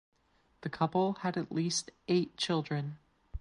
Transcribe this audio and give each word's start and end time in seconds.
The 0.61 0.69
couple 0.71 1.13
had 1.21 1.37
at 1.37 1.51
least 1.51 1.91
eight 2.07 2.35
children. 2.35 2.97